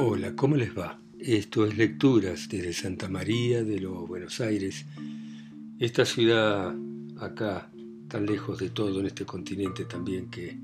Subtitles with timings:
[0.00, 0.96] Hola, ¿cómo les va?
[1.18, 4.86] Esto es Lecturas desde Santa María de los Buenos Aires,
[5.80, 6.72] esta ciudad
[7.18, 7.68] acá,
[8.06, 10.56] tan lejos de todo en este continente también que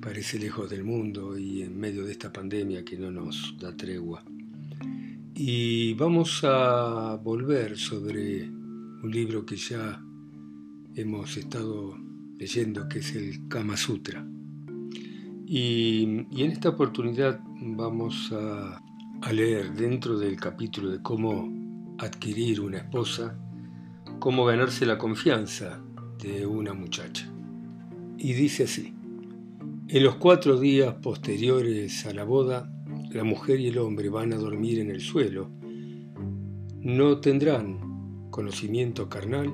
[0.00, 4.24] parece lejos del mundo y en medio de esta pandemia que no nos da tregua.
[5.34, 10.02] Y vamos a volver sobre un libro que ya
[10.94, 11.98] hemos estado
[12.38, 14.26] leyendo, que es el Kama Sutra.
[15.46, 18.80] Y, en esta oportunidad vamos a,
[19.32, 21.50] leer dentro del capítulo de cómo
[21.98, 23.38] adquirir una esposa,
[24.18, 25.82] cómo ganarse la confianza
[26.22, 27.26] de una muchacha.
[28.18, 28.92] Y dice así,
[29.88, 32.70] en los cuatro días posteriores a la boda,
[33.10, 35.50] la mujer y el hombre van a dormir en el suelo,
[36.80, 39.50] no tendrán conocimiento carnal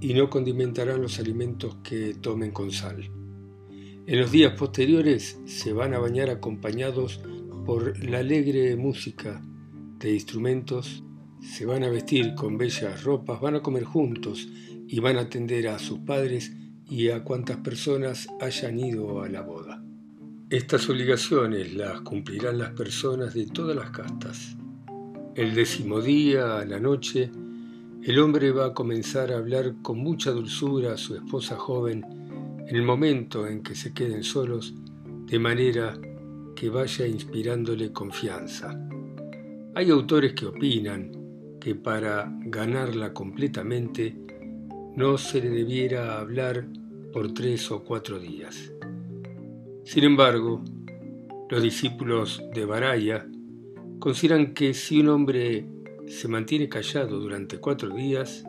[0.00, 3.10] y no condimentarán los alimentos que tomen con sal.
[4.06, 7.22] En los días posteriores se van a bañar acompañados
[7.64, 9.40] por la alegre música
[9.98, 11.02] de instrumentos,
[11.40, 14.46] se van a vestir con bellas ropas, van a comer juntos
[14.86, 16.52] y van a atender a sus padres
[16.86, 19.82] y a cuantas personas hayan ido a la boda.
[20.50, 24.54] Estas obligaciones las cumplirán las personas de todas las castas.
[25.34, 27.30] El décimo día, a la noche,
[28.02, 32.04] el hombre va a comenzar a hablar con mucha dulzura a su esposa joven
[32.66, 34.74] en el momento en que se queden solos,
[35.26, 35.98] de manera
[36.54, 38.78] que vaya inspirándole confianza.
[39.74, 44.16] Hay autores que opinan que para ganarla completamente
[44.96, 46.66] no se le debiera hablar
[47.12, 48.72] por tres o cuatro días.
[49.84, 50.62] Sin embargo,
[51.50, 53.26] los discípulos de Baraya
[53.98, 55.66] consideran que si un hombre
[56.06, 58.44] se mantiene callado durante cuatro días,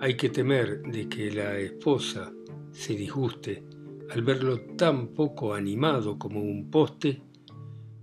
[0.00, 2.32] hay que temer de que la esposa
[2.72, 3.64] se disguste
[4.10, 7.22] al verlo tan poco animado como un poste,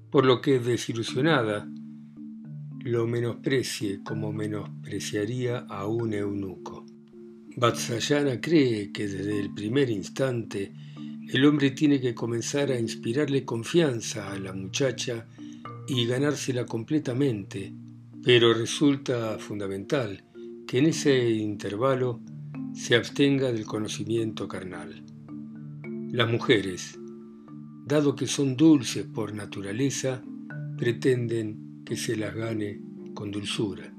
[0.10, 1.68] por lo que desilusionada
[2.80, 6.86] lo menosprecie como menospreciaría a un eunuco.
[7.58, 10.72] Vatsayana cree que desde el primer instante
[11.28, 15.28] el hombre tiene que comenzar a inspirarle confianza a la muchacha
[15.88, 17.74] y ganársela completamente,
[18.24, 20.24] pero resulta fundamental
[20.66, 22.22] que en ese intervalo
[22.78, 25.04] se abstenga del conocimiento carnal.
[26.12, 26.98] Las mujeres,
[27.86, 30.22] dado que son dulces por naturaleza,
[30.78, 32.80] pretenden que se las gane
[33.16, 33.92] con dulzura.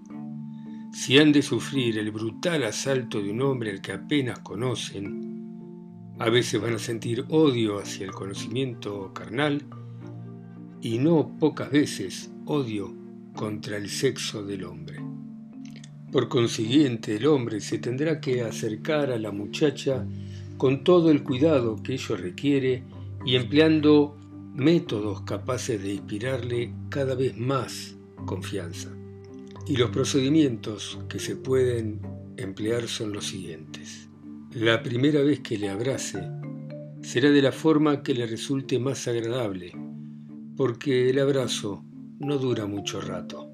[0.92, 6.30] Si han de sufrir el brutal asalto de un hombre al que apenas conocen, a
[6.30, 9.64] veces van a sentir odio hacia el conocimiento carnal
[10.80, 12.94] y no pocas veces odio
[13.34, 15.07] contra el sexo del hombre.
[16.12, 20.06] Por consiguiente, el hombre se tendrá que acercar a la muchacha
[20.56, 22.82] con todo el cuidado que ello requiere
[23.26, 24.16] y empleando
[24.54, 28.88] métodos capaces de inspirarle cada vez más confianza.
[29.66, 32.00] Y los procedimientos que se pueden
[32.38, 34.08] emplear son los siguientes.
[34.52, 36.22] La primera vez que le abrace
[37.02, 39.72] será de la forma que le resulte más agradable,
[40.56, 41.84] porque el abrazo
[42.18, 43.47] no dura mucho rato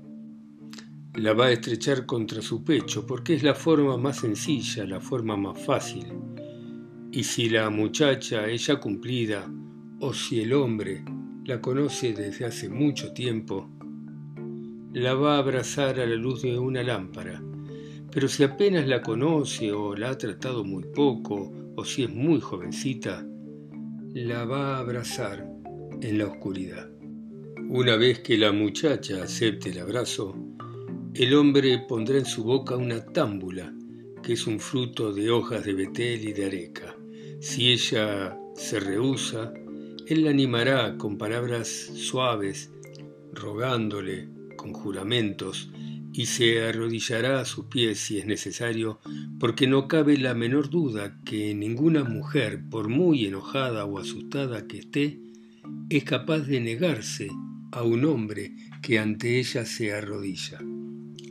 [1.17, 5.37] la va a estrechar contra su pecho porque es la forma más sencilla, la forma
[5.37, 6.07] más fácil.
[7.13, 9.49] Y si la muchacha es ya cumplida
[10.01, 11.05] o si el hombre
[11.45, 13.71] la conoce desde hace mucho tiempo,
[14.93, 17.41] la va a abrazar a la luz de una lámpara.
[18.11, 22.41] Pero si apenas la conoce o la ha tratado muy poco o si es muy
[22.41, 23.25] jovencita,
[24.15, 25.49] la va a abrazar
[26.01, 26.91] en la oscuridad.
[27.69, 30.37] Una vez que la muchacha acepte el abrazo,
[31.15, 33.73] el hombre pondrá en su boca una támbula,
[34.21, 36.97] que es un fruto de hojas de betel y de areca.
[37.41, 39.55] Si ella se rehúsa,
[40.09, 42.73] él la animará con palabras suaves,
[43.33, 45.71] rogándole con juramentos,
[46.13, 48.99] y se arrodillará a sus pies si es necesario,
[49.39, 54.79] porque no cabe la menor duda que ninguna mujer, por muy enojada o asustada que
[54.79, 55.21] esté,
[55.91, 57.29] es capaz de negarse
[57.71, 60.59] a un hombre que ante ella se arrodilla.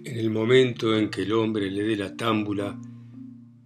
[0.06, 2.78] En el momento en que el hombre le dé la támbula,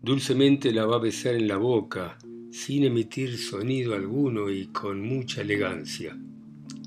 [0.04, 2.20] dulcemente la va a besar en la boca,
[2.52, 6.16] sin emitir sonido alguno y con mucha elegancia.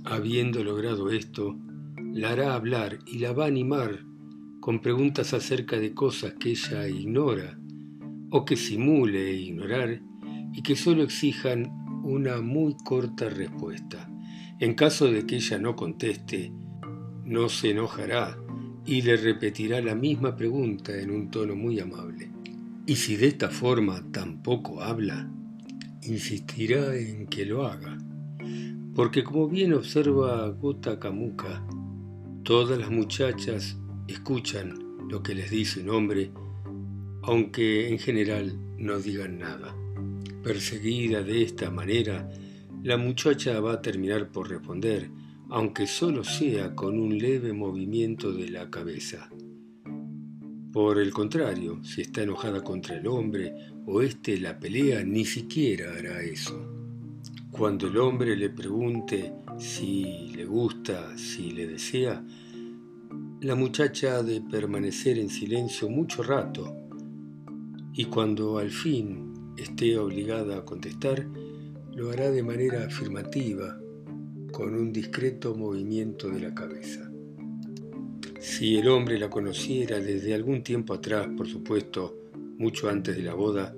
[0.04, 1.58] Habiendo logrado esto,
[2.12, 4.04] la hará hablar y la va a animar
[4.60, 7.58] con preguntas acerca de cosas que ella ignora
[8.30, 10.00] o que simule ignorar
[10.52, 11.68] y que solo exijan
[12.04, 14.08] una muy corta respuesta.
[14.60, 16.52] En caso de que ella no conteste,
[17.24, 18.38] no se enojará
[18.86, 22.30] y le repetirá la misma pregunta en un tono muy amable.
[22.86, 25.30] Y si de esta forma tampoco habla,
[26.02, 27.98] insistirá en que lo haga,
[28.94, 31.64] Porque como bien observa Gota Kamuka,
[32.42, 33.78] todas las muchachas
[34.08, 34.74] escuchan
[35.08, 36.32] lo que les dice un hombre,
[37.22, 39.74] aunque en general no digan nada.
[40.42, 42.28] Perseguida de esta manera,
[42.82, 45.10] la muchacha va a terminar por responder,
[45.50, 49.28] aunque solo sea con un leve movimiento de la cabeza.
[50.72, 53.54] Por el contrario, si está enojada contra el hombre
[53.86, 56.54] o éste la pelea, ni siquiera hará eso.
[57.50, 62.24] Cuando el hombre le pregunte si le gusta, si le desea,
[63.40, 66.76] la muchacha ha de permanecer en silencio mucho rato
[67.92, 71.26] y cuando al fin esté obligada a contestar,
[71.92, 73.79] lo hará de manera afirmativa,
[74.60, 77.10] con un discreto movimiento de la cabeza.
[78.40, 82.28] Si el hombre la conociera desde algún tiempo atrás, por supuesto,
[82.58, 83.74] mucho antes de la boda,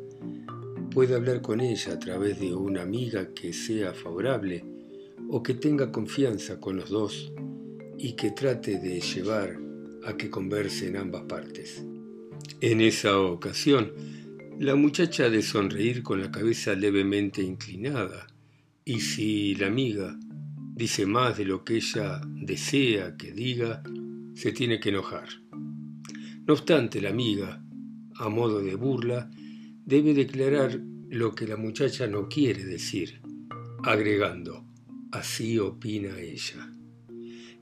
[0.91, 4.65] puede hablar con ella a través de una amiga que sea favorable
[5.29, 7.33] o que tenga confianza con los dos
[7.97, 9.57] y que trate de llevar
[10.05, 11.85] a que conversen ambas partes.
[12.61, 13.93] En esa ocasión,
[14.59, 18.27] la muchacha ha de sonreír con la cabeza levemente inclinada,
[18.85, 20.19] y si la amiga
[20.75, 23.83] dice más de lo que ella desea que diga,
[24.35, 25.29] se tiene que enojar.
[26.47, 27.63] No obstante, la amiga,
[28.17, 29.31] a modo de burla,
[29.85, 30.81] debe declarar
[31.11, 33.21] lo que la muchacha no quiere decir,
[33.85, 34.67] agregando,
[35.13, 36.73] así opina ella.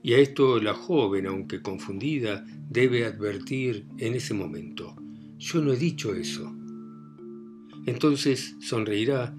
[0.03, 4.95] Y a esto la joven, aunque confundida, debe advertir en ese momento,
[5.37, 6.55] yo no he dicho eso.
[7.85, 9.35] Entonces sonreirá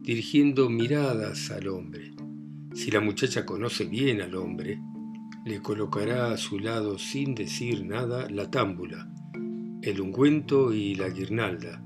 [0.00, 2.15] dirigiendo miradas al hombre.
[2.76, 4.78] Si la muchacha conoce bien al hombre,
[5.46, 9.10] le colocará a su lado sin decir nada la támbula,
[9.80, 11.82] el ungüento y la guirnalda,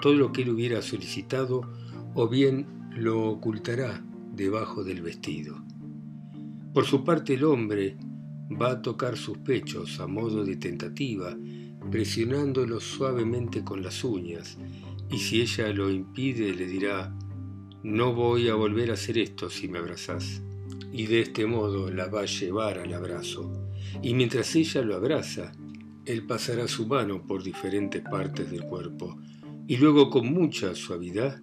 [0.00, 1.62] todo lo que él hubiera solicitado,
[2.14, 5.60] o bien lo ocultará debajo del vestido.
[6.72, 7.96] Por su parte el hombre
[8.48, 11.36] va a tocar sus pechos a modo de tentativa,
[11.90, 14.56] presionándolos suavemente con las uñas,
[15.10, 17.12] y si ella lo impide le dirá,
[17.82, 20.42] no voy a volver a hacer esto si me abrazás.
[20.92, 23.70] Y de este modo la va a llevar al abrazo.
[24.02, 25.52] Y mientras ella lo abraza,
[26.04, 29.18] él pasará su mano por diferentes partes del cuerpo
[29.66, 31.42] y luego con mucha suavidad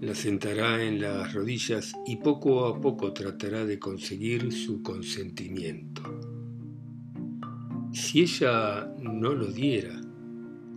[0.00, 6.02] la sentará en las rodillas y poco a poco tratará de conseguir su consentimiento.
[7.92, 9.98] Si ella no lo diera,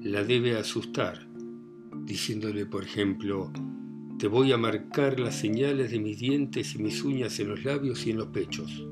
[0.01, 1.27] la debe asustar
[2.05, 3.51] diciéndole, por ejemplo,
[4.21, 8.05] te voy a marcar las señales de mis dientes y mis uñas en los labios
[8.05, 8.85] y en los pechos,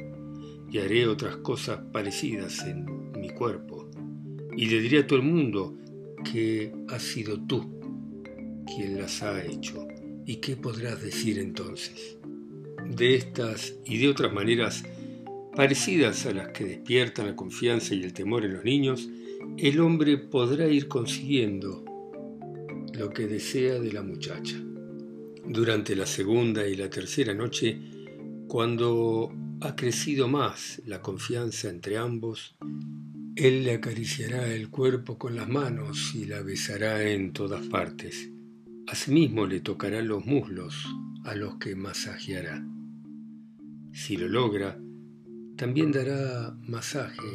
[0.71, 3.87] y haré otras cosas parecidas en mi cuerpo,
[4.57, 5.77] y le diré a todo el mundo
[6.31, 7.79] que has sido tú
[8.65, 9.87] quien las ha hecho,
[10.25, 12.17] y qué podrás decir entonces.
[12.89, 14.83] De estas y de otras maneras
[15.55, 19.07] parecidas a las que despiertan la confianza y el temor en los niños,
[19.59, 21.85] el hombre podrá ir consiguiendo
[22.93, 24.59] lo que desea de la muchacha.
[25.51, 27.75] Durante la segunda y la tercera noche,
[28.47, 32.55] cuando ha crecido más la confianza entre ambos,
[33.35, 38.29] él le acariciará el cuerpo con las manos y la besará en todas partes.
[38.85, 40.85] Asimismo le tocará los muslos
[41.23, 42.63] a los que masajeará.
[43.91, 44.79] Si lo logra,
[45.56, 47.27] también dará masaje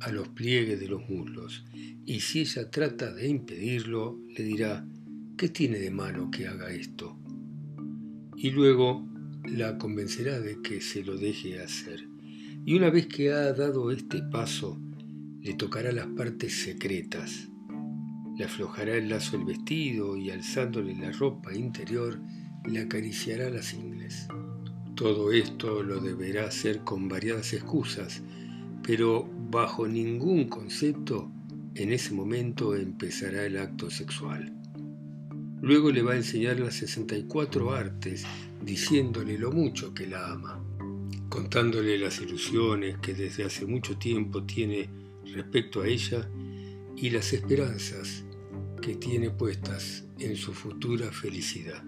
[0.00, 1.64] a los pliegues de los muslos,
[2.04, 4.86] y si ella trata de impedirlo, le dirá,
[5.38, 7.18] ¿qué tiene de malo que haga esto?
[8.36, 9.06] Y luego
[9.44, 12.08] la convencerá de que se lo deje hacer.
[12.64, 14.78] Y una vez que ha dado este paso,
[15.40, 17.48] le tocará las partes secretas.
[18.36, 22.20] Le aflojará el lazo del vestido y alzándole la ropa interior,
[22.64, 24.28] le acariciará las ingles.
[24.96, 28.22] Todo esto lo deberá hacer con variadas excusas,
[28.82, 31.30] pero bajo ningún concepto
[31.74, 34.52] en ese momento empezará el acto sexual.
[35.62, 38.24] Luego le va a enseñar las 64 artes,
[38.62, 40.62] diciéndole lo mucho que la ama,
[41.28, 44.88] contándole las ilusiones que desde hace mucho tiempo tiene
[45.24, 46.28] respecto a ella
[46.96, 48.24] y las esperanzas
[48.82, 51.82] que tiene puestas en su futura felicidad.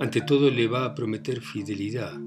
[0.00, 2.20] Ante todo le va a prometer fidelidad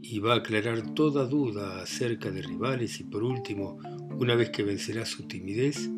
[0.00, 3.78] y va a aclarar toda duda acerca de rivales y por último,
[4.18, 5.90] una vez que vencerá su timidez,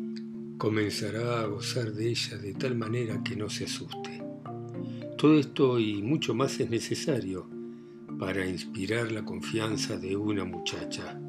[0.57, 4.21] comenzará a gozar de ella de tal manera que no se asuste.
[5.17, 7.49] Todo esto y mucho más es necesario
[8.19, 11.19] para inspirar la confianza de una muchacha.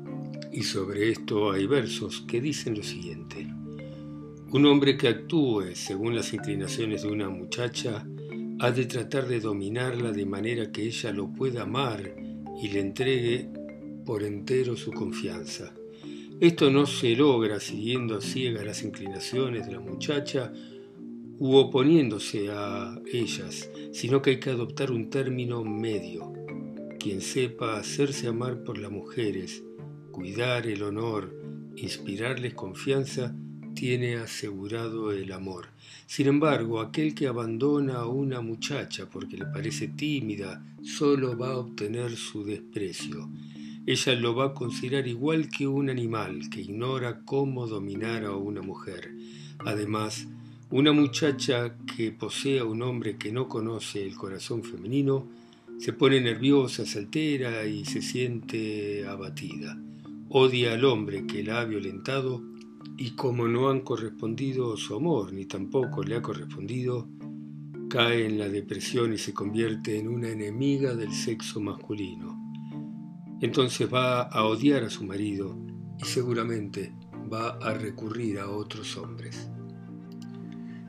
[0.52, 3.46] Y sobre esto hay versos que dicen lo siguiente.
[4.50, 8.06] Un hombre que actúe según las inclinaciones de una muchacha
[8.60, 12.14] ha de tratar de dominarla de manera que ella lo pueda amar
[12.62, 13.50] y le entregue
[14.06, 15.74] por entero su confianza.
[16.40, 20.52] Esto no se logra siguiendo a ciegas las inclinaciones de la muchacha
[21.36, 26.32] u oponiéndose a ellas, sino que hay que adoptar un término medio.
[27.00, 29.64] Quien sepa hacerse amar por las mujeres,
[30.12, 31.34] cuidar el honor,
[31.74, 33.34] inspirarles confianza,
[33.74, 35.70] tiene asegurado el amor.
[36.06, 41.58] Sin embargo, aquel que abandona a una muchacha porque le parece tímida, solo va a
[41.58, 43.28] obtener su desprecio.
[43.88, 48.60] Ella lo va a considerar igual que un animal que ignora cómo dominar a una
[48.60, 49.14] mujer.
[49.60, 50.28] Además,
[50.68, 55.26] una muchacha que posee a un hombre que no conoce el corazón femenino
[55.78, 59.80] se pone nerviosa, se altera y se siente abatida.
[60.28, 62.42] Odia al hombre que la ha violentado
[62.98, 67.08] y como no han correspondido su amor ni tampoco le ha correspondido,
[67.88, 72.47] cae en la depresión y se convierte en una enemiga del sexo masculino.
[73.40, 75.56] Entonces va a odiar a su marido
[76.00, 76.92] y seguramente
[77.32, 79.50] va a recurrir a otros hombres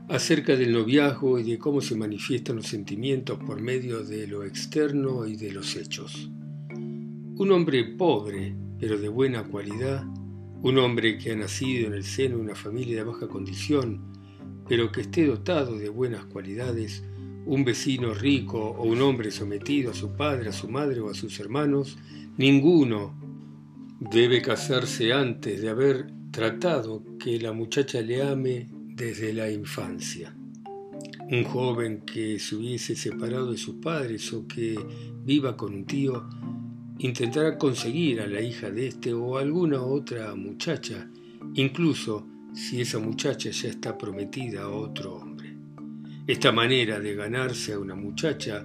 [0.10, 5.28] acerca del noviazgo y de cómo se manifiestan los sentimientos por medio de lo externo
[5.28, 6.32] y de los hechos.
[6.72, 10.04] Un hombre pobre, pero de buena cualidad,
[10.64, 14.12] un hombre que ha nacido en el seno de una familia de baja condición,
[14.68, 17.04] pero que esté dotado de buenas cualidades,
[17.46, 21.14] un vecino rico o un hombre sometido a su padre, a su madre o a
[21.14, 21.98] sus hermanos,
[22.38, 23.18] ninguno
[24.00, 30.36] debe casarse antes de haber tratado que la muchacha le ame desde la infancia.
[31.32, 34.80] Un joven que se hubiese separado de sus padres o que
[35.24, 36.28] viva con un tío
[37.00, 41.10] intentará conseguir a la hija de este o alguna otra muchacha,
[41.54, 45.29] incluso si esa muchacha ya está prometida a otro.
[46.30, 48.64] Esta manera de ganarse a una muchacha,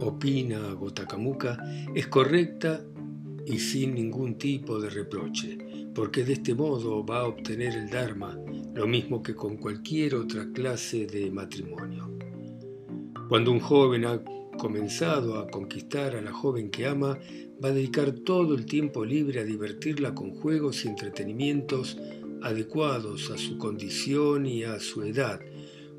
[0.00, 1.62] opina Gotacamuca,
[1.94, 2.82] es correcta
[3.44, 5.58] y sin ningún tipo de reproche,
[5.94, 8.40] porque de este modo va a obtener el Dharma
[8.74, 12.10] lo mismo que con cualquier otra clase de matrimonio.
[13.28, 14.22] Cuando un joven ha
[14.56, 17.18] comenzado a conquistar a la joven que ama,
[17.62, 21.98] va a dedicar todo el tiempo libre a divertirla con juegos y entretenimientos
[22.40, 25.38] adecuados a su condición y a su edad,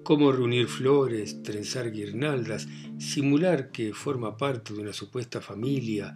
[0.10, 6.16] como reunir flores, trenzar guirnaldas, simular que forma parte de una supuesta familia,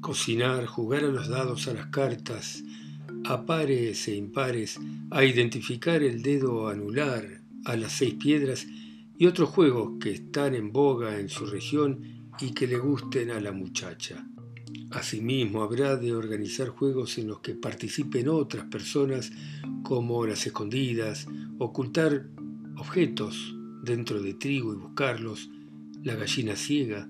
[0.00, 2.64] cocinar, jugar a los dados, a las cartas,
[3.26, 4.80] a pares e impares,
[5.10, 8.66] a identificar el dedo anular, a las seis piedras
[9.18, 13.40] y otros juegos que están en boga en su región y que le gusten a
[13.40, 14.26] la muchacha.
[14.90, 19.32] Asimismo, habrá de organizar juegos en los que participen otras personas
[19.82, 21.26] como las escondidas,
[21.58, 22.30] ocultar
[22.76, 25.50] objetos dentro de trigo y buscarlos,
[26.02, 27.08] la gallina ciega,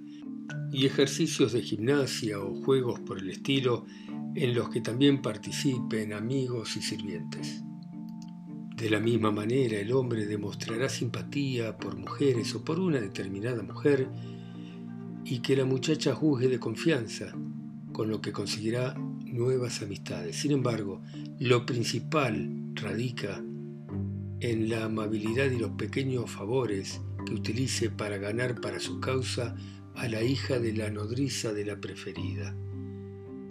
[0.73, 3.87] y ejercicios de gimnasia o juegos por el estilo
[4.35, 7.62] en los que también participen amigos y sirvientes.
[8.76, 14.09] De la misma manera, el hombre demostrará simpatía por mujeres o por una determinada mujer
[15.25, 17.33] y que la muchacha juzgue de confianza,
[17.92, 18.94] con lo que conseguirá
[19.25, 20.37] nuevas amistades.
[20.37, 21.00] Sin embargo,
[21.38, 23.42] lo principal radica
[24.50, 29.56] en la amabilidad y los pequeños favores que utilice para ganar para su causa
[29.94, 32.54] a la hija de la nodriza de la preferida.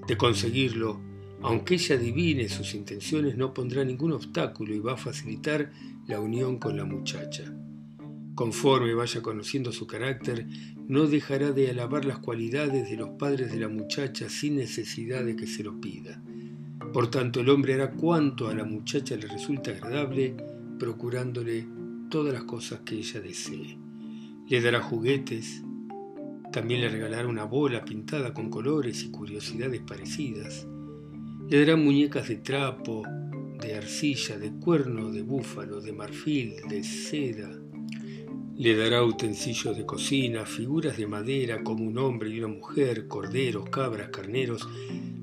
[0.08, 1.02] De conseguirlo,
[1.42, 5.72] aunque ella adivine sus intenciones, no pondrá ningún obstáculo y va a facilitar
[6.06, 7.52] la unión con la muchacha.
[8.36, 10.46] Conforme vaya conociendo su carácter,
[10.88, 15.36] no dejará de alabar las cualidades de los padres de la muchacha sin necesidad de
[15.36, 16.22] que se lo pida.
[16.94, 20.36] Por tanto, el hombre hará cuanto a la muchacha le resulta agradable,
[20.84, 21.66] procurándole
[22.10, 23.78] todas las cosas que ella desee.
[24.50, 25.64] Le dará juguetes,
[26.52, 30.68] también le regalará una bola pintada con colores y curiosidades parecidas.
[31.50, 33.04] Le dará muñecas de trapo,
[33.62, 37.50] de arcilla, de cuerno, de búfalo, de marfil, de seda.
[38.58, 43.70] Le dará utensilios de cocina, figuras de madera como un hombre y una mujer, corderos,
[43.70, 44.68] cabras, carneros,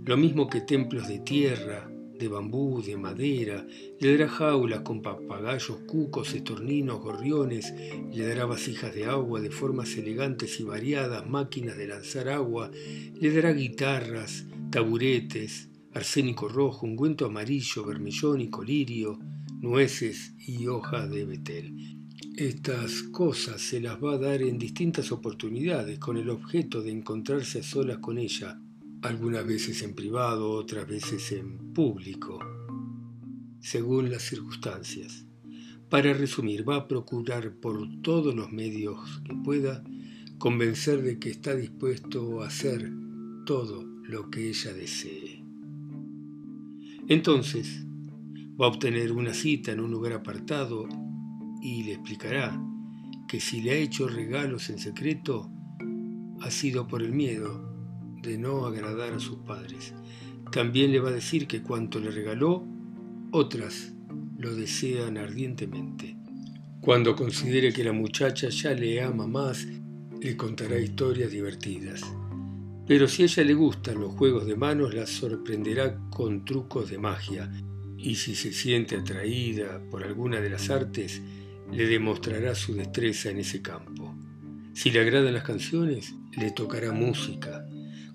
[0.07, 1.87] lo mismo que templos de tierra,
[2.21, 3.67] de bambú, de madera,
[3.99, 7.73] le dará jaulas con papagayos, cucos, estorninos, gorriones,
[8.13, 12.71] le dará vasijas de agua de formas elegantes y variadas, máquinas de lanzar agua,
[13.19, 19.19] le dará guitarras, taburetes, arsénico rojo, ungüento amarillo, vermellón y colirio,
[19.61, 21.97] nueces y hojas de betel.
[22.37, 27.61] Estas cosas se las va a dar en distintas oportunidades con el objeto de encontrarse
[27.61, 28.61] a solas con ella,
[29.03, 32.39] algunas veces en privado, otras veces en público,
[33.61, 35.25] según las circunstancias.
[35.89, 39.83] Para resumir, va a procurar por todos los medios que pueda
[40.39, 42.91] convencer de que está dispuesto a hacer
[43.47, 45.43] todo lo que ella desee.
[47.09, 47.85] Entonces,
[48.61, 50.87] va a obtener una cita en un lugar apartado
[51.63, 52.61] y le explicará
[53.27, 55.51] que si le ha hecho regalos en secreto,
[56.41, 57.70] ha sido por el miedo
[58.23, 59.95] de no agradar a sus padres.
[60.53, 62.67] También le va a decir que cuanto le regaló,
[63.31, 63.93] otras
[64.39, 66.17] lo desean ardientemente.
[66.81, 69.67] Cuando considere que la muchacha ya le ama más,
[70.21, 72.03] le contará historias divertidas.
[72.87, 76.99] Pero si a ella le gustan los juegos de manos, la sorprenderá con trucos de
[76.99, 77.51] magia,
[77.97, 81.23] y si se siente atraída por alguna de las artes,
[81.71, 84.15] le demostrará su destreza en ese campo.
[84.73, 87.67] Si le agradan las canciones, le tocará música.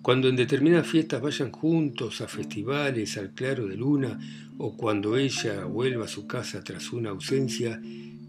[0.06, 4.20] Cuando en determinadas fiestas vayan juntos a festivales al claro de luna
[4.60, 7.82] o cuando ella vuelva a su casa tras una ausencia,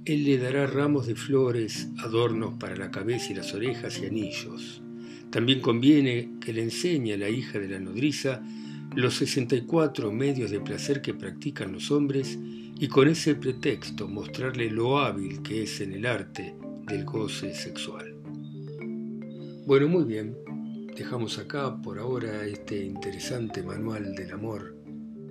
[0.06, 4.80] él le dará ramos de flores, adornos para la cabeza y las orejas y anillos.
[5.28, 8.42] También conviene que le enseñe a la hija de la nodriza
[8.94, 12.38] los 64 medios de placer que practican los hombres
[12.80, 16.54] y con ese pretexto mostrarle lo hábil que es en el arte
[16.86, 18.14] del goce sexual.
[19.66, 20.36] Bueno, muy bien,
[20.96, 24.76] dejamos acá por ahora este interesante manual del amor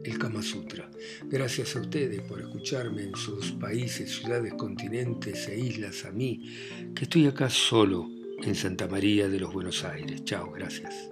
[0.04, 0.90] el Kama Sutra.
[1.24, 6.48] Gracias a ustedes por escucharme en sus países, ciudades, continentes e islas, a mí,
[6.96, 8.08] que estoy acá solo
[8.44, 10.24] en Santa María de los Buenos Aires.
[10.24, 11.10] Chao, gracias.